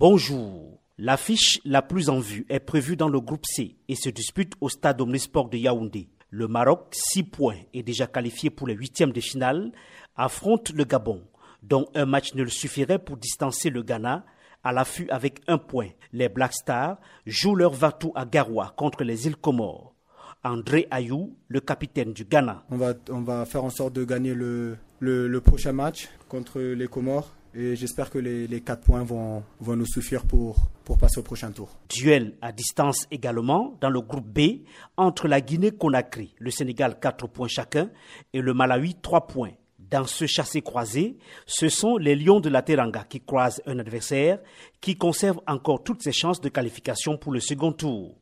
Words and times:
Bonjour. 0.00 0.78
L'affiche 0.96 1.60
la 1.64 1.82
plus 1.82 2.08
en 2.08 2.20
vue 2.20 2.46
est 2.48 2.60
prévue 2.60 2.94
dans 2.94 3.08
le 3.08 3.20
groupe 3.20 3.44
C 3.44 3.74
et 3.88 3.96
se 3.96 4.08
dispute 4.08 4.52
au 4.60 4.68
stade 4.68 5.00
Omnisport 5.00 5.48
de 5.48 5.56
Yaoundé. 5.56 6.08
Le 6.30 6.46
Maroc, 6.46 6.86
6 6.92 7.24
points 7.24 7.56
et 7.74 7.82
déjà 7.82 8.06
qualifié 8.06 8.48
pour 8.48 8.68
les 8.68 8.74
huitièmes 8.74 9.10
de 9.10 9.20
finale, 9.20 9.72
affronte 10.14 10.70
le 10.70 10.84
Gabon, 10.84 11.24
dont 11.64 11.88
un 11.96 12.06
match 12.06 12.34
ne 12.34 12.44
le 12.44 12.48
suffirait 12.48 13.00
pour 13.00 13.16
distancer 13.16 13.70
le 13.70 13.82
Ghana 13.82 14.24
à 14.62 14.70
l'affût 14.70 15.10
avec 15.10 15.40
un 15.48 15.58
point. 15.58 15.88
Les 16.12 16.28
Black 16.28 16.54
Stars 16.54 16.98
jouent 17.26 17.56
leur 17.56 17.72
Vatou 17.72 18.12
à 18.14 18.24
Garoua 18.24 18.74
contre 18.76 19.02
les 19.02 19.26
îles 19.26 19.36
Comores. 19.36 19.96
André 20.44 20.86
Ayou, 20.92 21.36
le 21.48 21.58
capitaine 21.58 22.12
du 22.12 22.24
Ghana. 22.24 22.64
On 22.70 22.76
va, 22.76 23.44
faire 23.46 23.64
en 23.64 23.70
sorte 23.70 23.94
de 23.94 24.04
gagner 24.04 24.32
le, 24.32 25.40
prochain 25.44 25.72
match 25.72 26.08
contre 26.28 26.60
les 26.60 26.86
Comores 26.86 27.34
et 27.54 27.76
j'espère 27.76 28.10
que 28.10 28.18
les, 28.18 28.60
4 28.60 28.80
points 28.82 29.02
vont, 29.02 29.42
vont 29.60 29.76
nous 29.76 29.86
suffire 29.86 30.24
pour, 30.24 30.68
pour 30.84 30.98
passer 30.98 31.18
au 31.18 31.22
prochain 31.22 31.50
tour. 31.50 31.76
Duel 31.88 32.34
à 32.40 32.52
distance 32.52 33.06
également 33.10 33.76
dans 33.80 33.90
le 33.90 34.00
groupe 34.00 34.26
B 34.26 34.64
entre 34.96 35.28
la 35.28 35.40
Guinée-Conakry, 35.40 36.34
le 36.38 36.50
Sénégal 36.50 36.98
4 37.00 37.26
points 37.26 37.48
chacun 37.48 37.90
et 38.32 38.40
le 38.40 38.54
Malawi 38.54 38.96
3 39.00 39.26
points. 39.26 39.52
Dans 39.78 40.04
ce 40.04 40.26
chassé-croisé, 40.26 41.16
ce 41.46 41.70
sont 41.70 41.96
les 41.96 42.14
Lions 42.14 42.40
de 42.40 42.50
la 42.50 42.60
Teranga 42.60 43.04
qui 43.08 43.20
croisent 43.20 43.62
un 43.64 43.78
adversaire 43.78 44.38
qui 44.82 44.96
conserve 44.96 45.40
encore 45.46 45.82
toutes 45.82 46.02
ses 46.02 46.12
chances 46.12 46.42
de 46.42 46.50
qualification 46.50 47.16
pour 47.16 47.32
le 47.32 47.40
second 47.40 47.72
tour. 47.72 48.14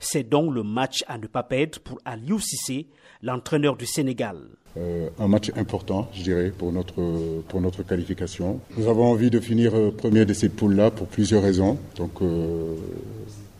C'est 0.00 0.28
donc 0.28 0.54
le 0.54 0.62
match 0.62 1.04
à 1.06 1.18
ne 1.18 1.26
pas 1.26 1.42
perdre 1.42 1.78
pour 1.80 1.98
Aliou 2.04 2.38
Sissé, 2.40 2.86
l'entraîneur 3.22 3.76
du 3.76 3.86
Sénégal. 3.86 4.36
Euh, 4.78 5.08
un 5.18 5.28
match 5.28 5.50
important, 5.56 6.08
je 6.12 6.22
dirais, 6.22 6.52
pour 6.56 6.70
notre, 6.72 7.82
qualification. 7.82 8.60
Nous 8.76 8.88
avons 8.88 9.06
envie 9.06 9.30
de 9.30 9.40
finir 9.40 9.74
euh, 9.74 9.90
premier 9.90 10.26
de 10.26 10.34
ces 10.34 10.50
poules-là 10.50 10.90
pour 10.90 11.06
plusieurs 11.06 11.42
raisons. 11.42 11.78
Donc, 11.96 12.20
euh, 12.20 12.74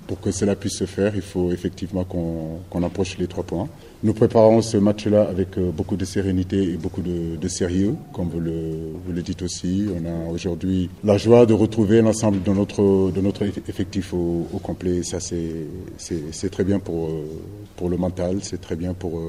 pour 0.07 0.21
que 0.21 0.31
cela 0.31 0.55
puisse 0.55 0.79
se 0.79 0.87
faire, 0.87 1.15
il 1.15 1.23
faut 1.23 1.51
effectivement 1.53 2.05
qu'on 2.05 2.83
approche 2.83 3.19
les 3.19 3.27
trois 3.27 3.45
points. 3.45 3.69
Nous 4.03 4.15
préparons 4.15 4.63
ce 4.63 4.77
match-là 4.77 5.23
avec 5.23 5.59
beaucoup 5.59 5.97
de 5.97 6.05
sérénité 6.05 6.63
et 6.63 6.77
beaucoup 6.77 7.03
de, 7.03 7.49
sérieux, 7.49 7.95
comme 8.13 8.29
vous 8.29 8.41
le, 8.41 8.93
vous 9.05 9.13
le, 9.13 9.23
dites 9.23 9.43
aussi. 9.43 9.87
On 9.95 10.05
a 10.05 10.33
aujourd'hui 10.33 10.91
la 11.05 11.17
joie 11.17 11.47
de 11.47 11.55
retrouver 11.55 12.03
l'ensemble 12.03 12.43
de 12.43 12.53
notre, 12.53 13.11
de 13.11 13.21
notre 13.21 13.43
effectif 13.43 14.13
au, 14.13 14.47
complet. 14.63 15.03
Ça, 15.03 15.19
c'est 15.21 16.51
très 16.51 16.65
bien 16.65 16.79
pour, 16.79 17.11
pour 17.77 17.89
le 17.89 17.97
mental, 17.97 18.39
c'est 18.43 18.61
très 18.61 18.77
bien 18.77 18.95
pour 18.95 19.21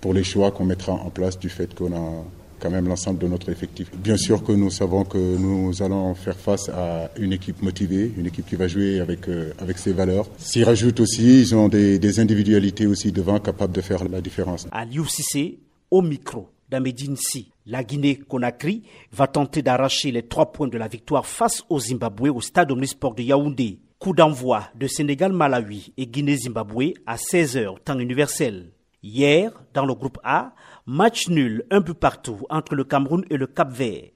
pour 0.00 0.14
les 0.14 0.24
choix 0.24 0.50
qu'on 0.50 0.64
mettra 0.64 0.92
en 0.92 1.10
place 1.10 1.38
du 1.38 1.48
fait 1.48 1.74
qu'on 1.74 1.92
a 1.92 2.24
quand 2.60 2.70
même 2.70 2.88
l'ensemble 2.88 3.18
de 3.18 3.26
notre 3.26 3.50
effectif. 3.50 3.90
Bien 3.96 4.16
sûr 4.16 4.42
que 4.42 4.52
nous 4.52 4.70
savons 4.70 5.04
que 5.04 5.18
nous 5.18 5.82
allons 5.82 6.14
faire 6.14 6.36
face 6.36 6.68
à 6.68 7.10
une 7.18 7.32
équipe 7.32 7.62
motivée, 7.62 8.12
une 8.16 8.26
équipe 8.26 8.46
qui 8.46 8.56
va 8.56 8.68
jouer 8.68 9.00
avec, 9.00 9.28
euh, 9.28 9.52
avec 9.58 9.78
ses 9.78 9.92
valeurs. 9.92 10.26
S'ils 10.38 10.64
rajoutent 10.64 11.00
aussi, 11.00 11.40
ils 11.40 11.54
ont 11.54 11.68
des, 11.68 12.20
individualités 12.20 12.86
aussi 12.86 13.12
devant 13.12 13.38
capables 13.40 13.74
de 13.74 13.80
faire 13.80 14.08
la 14.08 14.20
différence. 14.20 14.66
À 14.70 14.84
l'UCC, 14.84 15.58
au 15.90 16.00
micro 16.00 16.48
d'Amedine 16.70 17.16
Si, 17.16 17.50
la 17.66 17.84
Guinée-Conakry 17.84 18.82
va 19.12 19.26
tenter 19.26 19.60
d'arracher 19.62 20.10
les 20.10 20.22
trois 20.22 20.52
points 20.52 20.68
de 20.68 20.78
la 20.78 20.88
victoire 20.88 21.26
face 21.26 21.62
au 21.68 21.78
Zimbabwe 21.78 22.30
au 22.30 22.40
stade 22.40 22.70
Omnisport 22.70 23.14
de 23.14 23.22
Yaoundé. 23.22 23.80
Coup 23.98 24.12
d'envoi 24.12 24.64
de 24.74 24.86
Sénégal-Malawi 24.86 25.92
et 25.96 26.06
Guinée-Zimbabwe 26.06 26.94
à 27.06 27.16
16h, 27.16 27.82
temps 27.84 27.98
universel. 27.98 28.70
Hier, 29.02 29.52
dans 29.74 29.86
le 29.86 29.94
groupe 29.94 30.18
A, 30.24 30.52
match 30.86 31.28
nul 31.28 31.64
un 31.70 31.82
peu 31.82 31.94
partout 31.94 32.40
entre 32.50 32.74
le 32.74 32.84
Cameroun 32.84 33.24
et 33.30 33.36
le 33.36 33.46
Cap-Vert. 33.46 34.10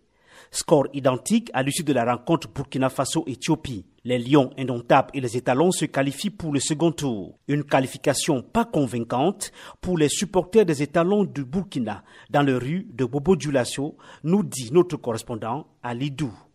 Score 0.50 0.88
identique 0.92 1.50
à 1.54 1.62
l'issue 1.62 1.84
de 1.84 1.92
la 1.92 2.04
rencontre 2.04 2.48
Burkina 2.48 2.88
Faso-Éthiopie. 2.88 3.86
Les 4.02 4.18
Lions 4.18 4.50
indomptables 4.58 5.10
et 5.14 5.20
les 5.20 5.36
étalons 5.36 5.70
se 5.70 5.84
qualifient 5.84 6.30
pour 6.30 6.52
le 6.52 6.58
second 6.58 6.90
tour. 6.90 7.38
Une 7.46 7.62
qualification 7.62 8.42
pas 8.42 8.64
convaincante 8.64 9.52
pour 9.80 9.96
les 9.96 10.08
supporters 10.08 10.64
des 10.64 10.82
étalons 10.82 11.24
du 11.24 11.44
Burkina 11.44 12.02
dans 12.30 12.42
les 12.42 12.54
rues 12.54 12.88
de 12.92 13.04
Bobo 13.04 13.36
Dioulasso, 13.36 13.96
nous 14.24 14.42
dit 14.42 14.70
notre 14.72 14.96
correspondant 14.96 15.68
Ali 15.82 16.10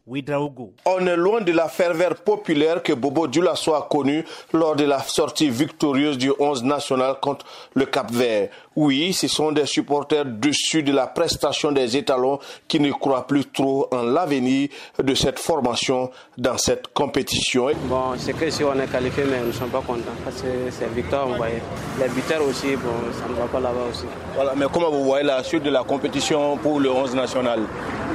On 0.08 1.08
est 1.08 1.16
loin 1.16 1.42
de 1.42 1.52
la 1.52 1.68
ferveur 1.68 2.14
populaire 2.18 2.84
que 2.84 2.94
Bobo 2.94 3.26
Dioula 3.26 3.56
soit 3.56 3.88
connu 3.90 4.24
lors 4.54 4.76
de 4.76 4.84
la 4.86 5.00
sortie 5.00 5.50
victorieuse 5.50 6.20
du 6.20 6.32
11 6.38 6.64
national 6.64 7.16
contre 7.20 7.44
le 7.74 7.88
Cap 7.88 8.12
Vert. 8.12 8.50
Oui, 8.76 9.14
ce 9.14 9.28
sont 9.28 9.52
des 9.52 9.66
supporters 9.66 10.26
dessus 10.26 10.84
de 10.84 10.92
la 10.92 11.08
prestation 11.08 11.72
des 11.72 11.98
étalons 11.98 12.38
qui 12.68 12.80
ne 12.80 12.92
croient 12.92 13.26
plus 13.26 13.46
trop 13.46 13.88
en 13.92 14.04
l'avenir 14.04 14.70
de 15.02 15.16
cette 15.16 15.40
formation 15.40 16.12
dans 16.38 16.60
cette 16.60 16.94
compétition. 16.94 17.70
Bon, 17.86 18.14
c'est 18.16 18.34
que 18.34 18.52
si 18.52 18.64
on 18.64 18.80
est 18.80 18.92
qualifié, 18.92 19.24
mais 19.24 19.40
nous 19.40 19.48
ne 19.48 19.52
sommes 19.54 19.70
pas 19.72 19.82
contents 19.82 20.04
parce 20.24 20.40
que 20.40 20.70
c'est 20.70 20.94
victoire, 20.94 21.28
on 21.28 21.36
voyait. 21.36 21.64
Les 22.00 22.10
buteurs 22.10 22.44
aussi, 22.48 22.76
bon, 22.76 23.12
ça 23.12 23.28
ne 23.28 23.34
va 23.34 23.48
pas 23.48 23.60
là-bas 23.60 23.90
aussi. 23.90 24.06
Voilà, 24.36 24.54
mais 24.56 24.66
comment 24.72 24.92
vous 24.92 25.04
voyez 25.04 25.26
la 25.26 25.44
suite 25.44 25.64
de 25.64 25.72
la 25.72 25.84
compétition 25.84 26.58
pour 26.58 26.80
le 26.80 26.92
11 26.92 27.16
national? 27.16 27.62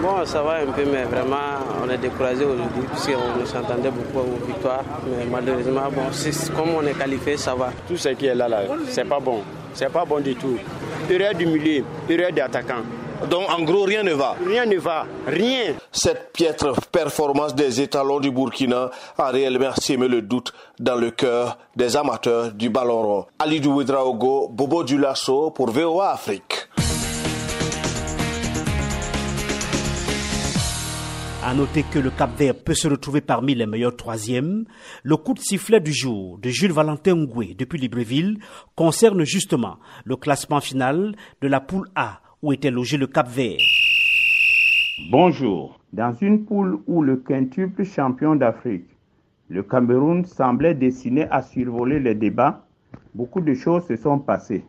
Bon, 0.03 0.25
ça 0.25 0.43
va 0.43 0.61
un 0.63 0.73
peu, 0.73 0.85
mais 0.91 1.05
vraiment, 1.05 1.37
on 1.85 1.91
est 1.91 1.99
découragé 1.99 2.45
aujourd'hui 2.45 2.83
puisqu'on 2.91 3.45
s'entendait 3.45 3.91
beaucoup 3.91 4.27
aux 4.27 4.47
victoires. 4.47 4.83
Mais 5.07 5.27
malheureusement, 5.31 5.91
bon, 5.93 6.05
comme 6.57 6.75
on 6.77 6.87
est 6.87 6.95
qualifié, 6.95 7.37
ça 7.37 7.55
va. 7.55 7.71
Tout 7.87 7.99
ce 7.99 8.09
qui 8.11 8.27
est 8.27 8.35
là, 8.35 8.49
là, 8.49 8.63
c'est 8.89 9.05
pas 9.05 9.21
bon. 9.21 9.43
C'est 9.75 9.93
pas 9.93 10.05
bon 10.07 10.21
du 10.21 10.35
tout. 10.35 10.57
Erreur 11.09 11.35
du 11.35 11.45
milieu, 11.47 11.85
erreur 12.09 12.33
d'attaquant. 12.33 12.83
Donc 13.29 13.51
en 13.51 13.63
gros, 13.63 13.83
rien 13.85 14.03
ne 14.03 14.13
va. 14.15 14.35
Rien 14.47 14.65
ne 14.65 14.79
va, 14.79 15.05
rien. 15.27 15.75
Cette 15.93 16.33
piètre 16.33 16.73
performance 16.91 17.55
des 17.55 17.83
étalons 17.83 18.21
du 18.21 18.31
Burkina 18.31 18.91
a 19.19 19.31
réellement 19.31 19.73
sémé 19.79 20.09
le 20.09 20.23
doute 20.23 20.55
dans 20.79 20.97
le 20.97 21.11
cœur 21.11 21.59
des 21.77 21.97
amateurs 21.97 22.53
du 22.53 22.71
ballon 22.71 23.03
rond. 23.03 23.27
Ali 23.39 23.61
Ouedraogo, 23.61 24.49
Bobo 24.49 24.83
Dulasso 24.83 25.51
pour 25.51 25.71
VOA 25.71 26.13
Afrique. 26.13 26.70
À 31.51 31.55
noter 31.55 31.83
que 31.83 31.99
le 31.99 32.11
Cap 32.11 32.31
Vert 32.39 32.55
peut 32.55 32.75
se 32.75 32.87
retrouver 32.87 33.21
parmi 33.21 33.57
les 33.57 33.67
meilleurs 33.67 33.97
troisièmes. 33.97 34.67
Le 35.03 35.17
coup 35.17 35.35
de 35.35 35.41
sifflet 35.41 35.81
du 35.81 35.93
jour 35.93 36.39
de 36.39 36.49
Jules 36.49 36.71
Valentin 36.71 37.17
Ngoué 37.17 37.57
depuis 37.59 37.81
Libreville 37.81 38.39
concerne 38.77 39.25
justement 39.25 39.79
le 40.05 40.15
classement 40.15 40.61
final 40.61 41.17
de 41.41 41.49
la 41.49 41.59
poule 41.59 41.89
A 41.97 42.21
où 42.41 42.53
était 42.53 42.71
logé 42.71 42.99
le 42.99 43.09
Cap 43.09 43.29
Vert. 43.29 43.59
Bonjour. 45.11 45.81
Dans 45.93 46.15
une 46.21 46.45
poule 46.45 46.79
où 46.87 47.03
le 47.03 47.17
quintuple 47.17 47.85
champion 47.85 48.37
d'Afrique, 48.37 48.87
le 49.49 49.65
Cameroun 49.65 50.25
semblait 50.27 50.75
destiné 50.75 51.27
à 51.33 51.43
survoler 51.43 51.99
les 51.99 52.15
débats, 52.15 52.65
beaucoup 53.13 53.41
de 53.41 53.55
choses 53.55 53.89
se 53.89 53.97
sont 53.97 54.21
passées. 54.21 54.65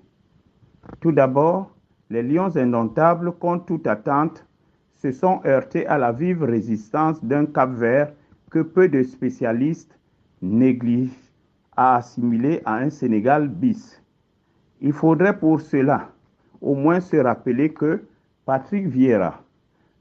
Tout 0.99 1.11
d'abord, 1.11 1.69
les 2.09 2.23
Lions 2.23 2.57
indomptables, 2.57 3.33
contre 3.33 3.65
toute 3.65 3.85
attente, 3.85 4.43
se 5.01 5.11
sont 5.11 5.41
heurtés 5.45 5.87
à 5.87 5.97
la 5.97 6.11
vive 6.11 6.43
résistance 6.43 7.23
d'un 7.23 7.47
Cap 7.47 7.71
Vert 7.71 8.11
que 8.51 8.59
peu 8.59 8.87
de 8.87 9.01
spécialistes 9.01 9.97
négligent 10.43 11.17
à 11.75 11.95
assimiler 11.95 12.61
à 12.65 12.75
un 12.75 12.91
Sénégal 12.91 13.47
bis. 13.47 13.99
Il 14.79 14.93
faudrait 14.93 15.39
pour 15.39 15.59
cela 15.59 16.11
au 16.61 16.75
moins 16.75 16.99
se 16.99 17.17
rappeler 17.17 17.69
que 17.73 18.03
Patrick 18.45 18.85
Vieira, 18.85 19.41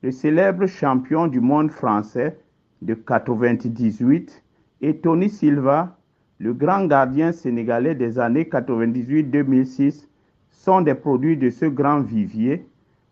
le 0.02 0.10
célèbre 0.10 0.66
champion 0.66 1.28
du 1.28 1.40
monde 1.40 1.70
français 1.70 2.36
de 2.82 2.92
98, 2.92 4.42
et 4.82 4.98
Tony 4.98 5.30
Silva, 5.30 5.96
le 6.38 6.52
grand 6.52 6.84
gardien 6.84 7.32
sénégalais 7.32 7.94
des 7.94 8.18
années 8.18 8.44
98-2006, 8.44 10.06
sont 10.50 10.82
des 10.82 10.94
produits 10.94 11.38
de 11.38 11.48
ce 11.48 11.64
grand 11.64 12.00
vivier 12.00 12.66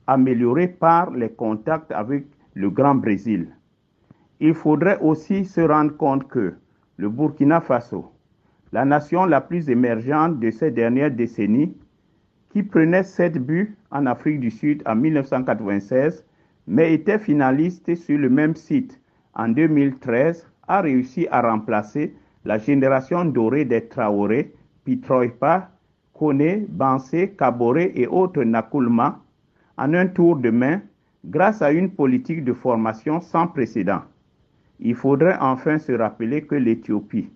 amélioré 0.08 0.66
par 0.66 1.12
les 1.12 1.28
contacts 1.28 1.92
avec 1.92 2.24
le 2.54 2.70
Grand 2.70 2.96
Brésil. 2.96 3.48
Il 4.40 4.54
faudrait 4.54 4.98
aussi 5.00 5.44
se 5.44 5.60
rendre 5.60 5.96
compte 5.96 6.26
que 6.26 6.54
le 6.96 7.08
Burkina 7.08 7.60
Faso, 7.60 8.10
la 8.72 8.84
nation 8.84 9.26
la 9.26 9.40
plus 9.40 9.68
émergente 9.68 10.40
de 10.40 10.50
ces 10.50 10.70
dernières 10.70 11.10
décennies, 11.10 11.76
qui 12.50 12.62
prenait 12.62 13.02
7 13.02 13.38
buts 13.38 13.76
en 13.90 14.06
Afrique 14.06 14.40
du 14.40 14.50
Sud 14.50 14.82
en 14.86 14.96
1996, 14.96 16.24
mais 16.66 16.94
était 16.94 17.18
finaliste 17.18 17.94
sur 17.94 18.18
le 18.18 18.30
même 18.30 18.56
site 18.56 19.00
en 19.34 19.48
2013, 19.48 20.48
a 20.66 20.80
réussi 20.80 21.28
à 21.30 21.42
remplacer 21.42 22.14
la 22.44 22.58
génération 22.58 23.24
dorée 23.26 23.64
des 23.66 23.86
Traoré, 23.86 24.54
Pitroipa, 24.84 25.70
Kone, 26.14 26.66
Bansé, 26.68 27.34
Kabore 27.38 27.78
et 27.78 28.06
autres 28.06 28.42
Nakulma 28.42 29.20
en 29.78 29.94
un 29.94 30.08
tour 30.08 30.36
de 30.36 30.50
main 30.50 30.82
grâce 31.24 31.62
à 31.62 31.72
une 31.72 31.90
politique 31.90 32.44
de 32.44 32.52
formation 32.52 33.20
sans 33.20 33.46
précédent. 33.46 34.02
Il 34.80 34.94
faudrait 34.94 35.38
enfin 35.40 35.78
se 35.78 35.92
rappeler 35.92 36.42
que 36.42 36.54
l'Éthiopie, 36.54 37.30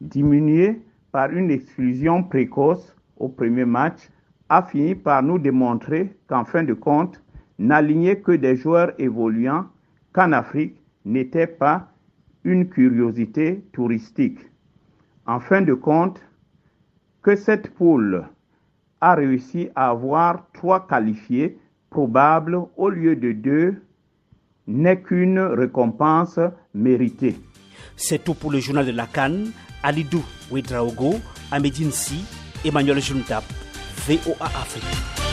diminuée 0.00 0.80
par 1.12 1.30
une 1.30 1.50
exclusion 1.50 2.22
précoce 2.22 2.94
au 3.16 3.28
premier 3.28 3.64
match, 3.64 4.10
a 4.48 4.62
fini 4.62 4.94
par 4.94 5.22
nous 5.22 5.38
démontrer 5.38 6.14
qu'en 6.28 6.44
fin 6.44 6.62
de 6.62 6.74
compte, 6.74 7.20
n'aligner 7.58 8.20
que 8.20 8.32
des 8.32 8.56
joueurs 8.56 8.92
évoluants 8.98 9.66
qu'en 10.12 10.32
Afrique 10.32 10.76
n'était 11.04 11.46
pas 11.46 11.88
une 12.44 12.68
curiosité 12.68 13.64
touristique. 13.72 14.38
En 15.26 15.40
fin 15.40 15.62
de 15.62 15.74
compte, 15.74 16.20
que 17.22 17.34
cette 17.34 17.74
poule 17.74 18.24
a 19.00 19.14
réussi 19.14 19.68
à 19.74 19.90
avoir 19.90 20.46
trois 20.52 20.86
qualifiés 20.86 21.58
probables 21.90 22.58
au 22.76 22.88
lieu 22.88 23.16
de 23.16 23.32
deux 23.32 23.82
n'est 24.66 25.00
qu'une 25.00 25.38
récompense 25.38 26.40
méritée. 26.74 27.36
C'est 27.96 28.22
tout 28.22 28.34
pour 28.34 28.50
le 28.50 28.60
journal 28.60 28.86
de 28.86 28.92
la 28.92 29.06
Cannes. 29.06 29.50
Alidou 29.82 30.24
Ouedraogo, 30.50 31.20
Amedine 31.52 31.92
Si, 31.92 32.24
Emmanuel 32.64 33.00
Juntap, 33.00 33.44
VOA 34.08 34.46
Afrique. 34.46 35.25